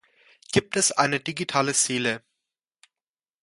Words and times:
Gibt 0.51 0.77
es 0.77 0.91
eine 0.91 1.19
digitale 1.19 1.75
Seele? 1.75 2.23